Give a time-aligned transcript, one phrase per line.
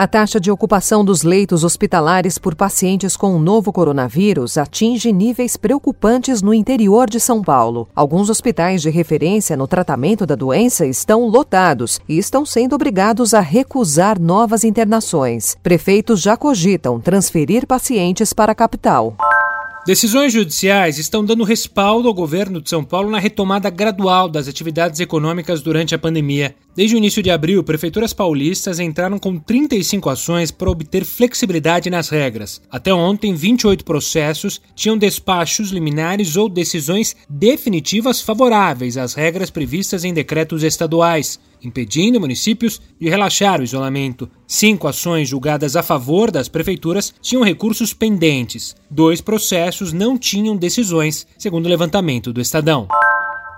[0.00, 5.58] A taxa de ocupação dos leitos hospitalares por pacientes com o novo coronavírus atinge níveis
[5.58, 7.86] preocupantes no interior de São Paulo.
[7.94, 13.40] Alguns hospitais de referência no tratamento da doença estão lotados e estão sendo obrigados a
[13.40, 15.54] recusar novas internações.
[15.62, 19.14] Prefeitos já cogitam transferir pacientes para a capital.
[19.86, 25.00] Decisões judiciais estão dando respaldo ao governo de São Paulo na retomada gradual das atividades
[25.00, 26.54] econômicas durante a pandemia.
[26.76, 32.10] Desde o início de abril, prefeituras paulistas entraram com 35 ações para obter flexibilidade nas
[32.10, 32.60] regras.
[32.70, 40.12] Até ontem, 28 processos tinham despachos liminares ou decisões definitivas favoráveis às regras previstas em
[40.12, 44.30] decretos estaduais impedindo municípios de relaxar o isolamento.
[44.46, 48.74] Cinco ações julgadas a favor das prefeituras tinham recursos pendentes.
[48.90, 52.88] Dois processos não tinham decisões, segundo o levantamento do Estadão.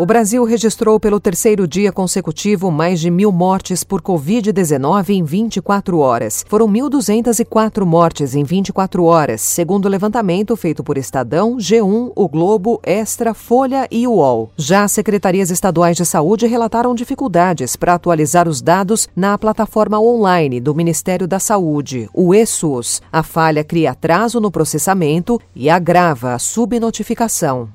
[0.00, 5.98] O Brasil registrou pelo terceiro dia consecutivo mais de mil mortes por Covid-19 em 24
[5.98, 6.42] horas.
[6.48, 12.80] Foram 1.204 mortes em 24 horas, segundo o levantamento feito por Estadão, G1, O Globo,
[12.82, 14.50] Extra, Folha e UOL.
[14.56, 20.62] Já as secretarias estaduais de saúde relataram dificuldades para atualizar os dados na plataforma online
[20.62, 23.02] do Ministério da Saúde, o ESUS.
[23.12, 27.68] A falha cria atraso no processamento e agrava a subnotificação.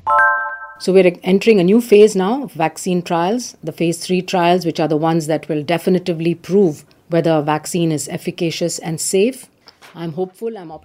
[0.78, 4.90] So we're entering a new phase now vaccine trials, the phase three trials, which are
[4.90, 9.48] the ones that will definitively prove whether a vaccine is efficacious and safe.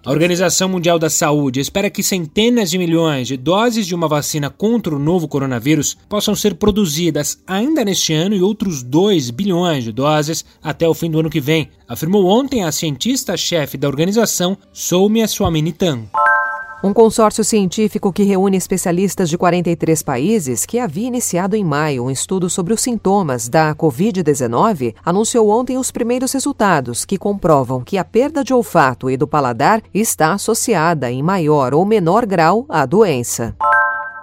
[0.05, 4.49] A Organização Mundial da Saúde espera que centenas de milhões de doses de uma vacina
[4.49, 9.91] contra o novo coronavírus possam ser produzidas ainda neste ano e outros 2 bilhões de
[9.91, 15.27] doses até o fim do ano que vem, afirmou ontem a cientista-chefe da organização, Soumya
[15.27, 16.05] Swaminathan.
[16.83, 22.11] Um consórcio científico que reúne especialistas de 43 países, que havia iniciado em maio um
[22.11, 28.05] estudo sobre os sintomas da Covid-19, anunciou ontem os primeiros resultados, que comprovam que a
[28.05, 33.55] perda de olfato e do paladar está associada, em maior ou menor grau, à doença.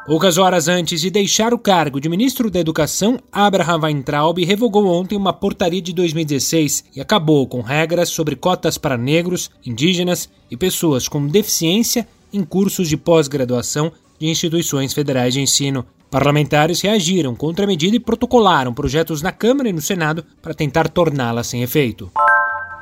[0.07, 5.15] Poucas horas antes de deixar o cargo de ministro da Educação, Abraham Weintraub revogou ontem
[5.15, 11.07] uma portaria de 2016 e acabou com regras sobre cotas para negros, indígenas e pessoas
[11.07, 15.85] com deficiência em cursos de pós-graduação de instituições federais de ensino.
[16.09, 20.87] Parlamentares reagiram contra a medida e protocolaram projetos na Câmara e no Senado para tentar
[20.87, 22.09] torná-la sem efeito.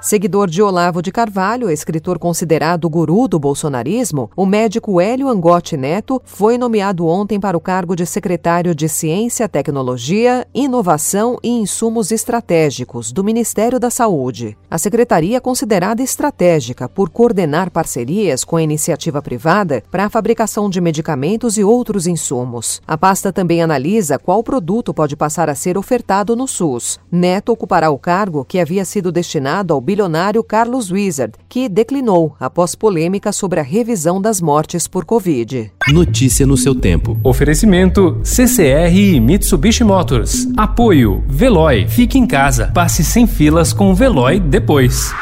[0.06, 6.22] Seguidor de Olavo de Carvalho, escritor considerado guru do bolsonarismo, o médico Hélio Angotti Neto
[6.24, 13.12] foi nomeado ontem para o cargo de secretário de Ciência, Tecnologia, Inovação e Insumos Estratégicos
[13.12, 14.56] do Ministério da Saúde.
[14.70, 20.70] A secretaria é considerada estratégica por coordenar parcerias com a iniciativa privada para a fabricação
[20.70, 22.80] de medicamentos e outros insumos.
[22.86, 27.00] A pasta também analisa qual produto pode passar a ser ofertado no SUS.
[27.12, 32.76] Neto ocupará o cargo que havia sido destinado ao bilionário Carlos Wizard, que declinou após
[32.76, 35.72] polêmica sobre a revisão das mortes por Covid.
[35.88, 37.18] Notícia no seu tempo.
[37.24, 40.48] Oferecimento CCR e Mitsubishi Motors.
[40.58, 41.88] Apoio Veloy.
[41.88, 42.72] Fique em casa.
[42.74, 45.14] Passe sem filas com o Veloy depois.